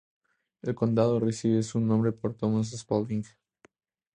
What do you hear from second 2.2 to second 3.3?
Thomas Spalding.